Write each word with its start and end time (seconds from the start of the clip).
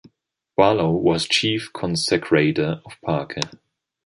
Barlow 0.57 0.89
was 0.93 1.27
chief 1.27 1.71
consecrator 1.73 2.81
of 2.87 2.99
Parker. 3.05 3.41